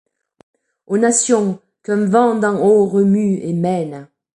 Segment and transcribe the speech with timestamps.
[0.87, 4.07] Aux nations qu'un vent d'en haut remue et mène